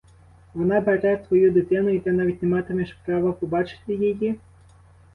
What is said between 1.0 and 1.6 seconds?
твою